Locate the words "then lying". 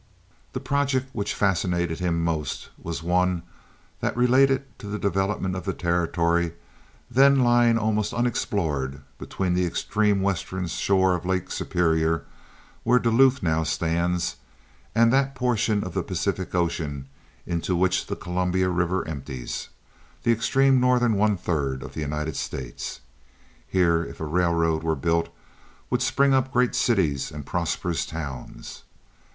7.07-7.77